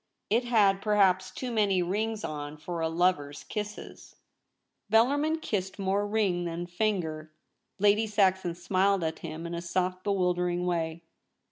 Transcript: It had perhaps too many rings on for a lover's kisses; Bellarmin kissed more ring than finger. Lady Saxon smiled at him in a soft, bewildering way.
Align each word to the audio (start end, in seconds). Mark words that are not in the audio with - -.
It 0.31 0.45
had 0.45 0.81
perhaps 0.81 1.29
too 1.29 1.51
many 1.51 1.83
rings 1.83 2.23
on 2.23 2.57
for 2.57 2.81
a 2.81 2.89
lover's 2.89 3.43
kisses; 3.43 4.15
Bellarmin 4.91 5.39
kissed 5.43 5.77
more 5.77 6.07
ring 6.07 6.45
than 6.45 6.65
finger. 6.65 7.31
Lady 7.77 8.07
Saxon 8.07 8.55
smiled 8.55 9.03
at 9.03 9.19
him 9.19 9.45
in 9.45 9.53
a 9.53 9.61
soft, 9.61 10.03
bewildering 10.03 10.65
way. 10.65 11.03